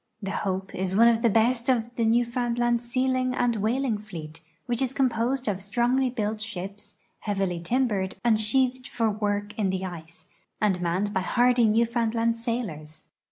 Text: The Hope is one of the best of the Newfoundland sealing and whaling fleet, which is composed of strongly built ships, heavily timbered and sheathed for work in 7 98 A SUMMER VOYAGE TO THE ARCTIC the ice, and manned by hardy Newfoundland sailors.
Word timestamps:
The 0.19 0.31
Hope 0.31 0.73
is 0.73 0.95
one 0.95 1.07
of 1.07 1.21
the 1.21 1.29
best 1.29 1.69
of 1.69 1.95
the 1.95 2.05
Newfoundland 2.05 2.81
sealing 2.81 3.35
and 3.35 3.57
whaling 3.57 3.99
fleet, 3.99 4.41
which 4.65 4.81
is 4.81 4.95
composed 4.95 5.47
of 5.47 5.61
strongly 5.61 6.09
built 6.09 6.41
ships, 6.41 6.95
heavily 7.19 7.59
timbered 7.59 8.15
and 8.23 8.39
sheathed 8.41 8.87
for 8.87 9.11
work 9.11 9.51
in 9.59 9.67
7 9.67 9.69
98 9.69 9.69
A 9.69 9.69
SUMMER 9.69 9.69
VOYAGE 9.69 9.69
TO 9.69 9.69
THE 9.69 9.89
ARCTIC 9.91 10.07
the 10.09 10.11
ice, 10.11 10.25
and 10.73 10.81
manned 10.81 11.13
by 11.13 11.21
hardy 11.21 11.65
Newfoundland 11.67 12.37
sailors. 12.39 13.05